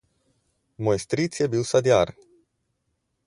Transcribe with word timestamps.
Moj 0.87 0.95
stric 1.03 1.37
je 1.41 1.49
bil 1.55 1.67
sadjar. 1.73 2.13